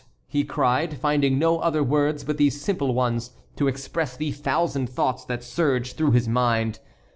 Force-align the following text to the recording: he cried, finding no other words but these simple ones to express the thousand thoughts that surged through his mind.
he 0.25 0.43
cried, 0.43 0.97
finding 0.97 1.37
no 1.37 1.59
other 1.59 1.83
words 1.83 2.23
but 2.23 2.37
these 2.37 2.59
simple 2.59 2.91
ones 2.91 3.33
to 3.55 3.67
express 3.67 4.17
the 4.17 4.31
thousand 4.31 4.89
thoughts 4.89 5.23
that 5.23 5.43
surged 5.43 5.95
through 5.95 6.09
his 6.09 6.27
mind. 6.27 6.79